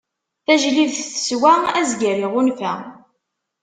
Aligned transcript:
Tajlibt 0.45 0.99
teswa, 1.13 1.53
azger 1.79 2.17
iɣunfa. 2.25 2.73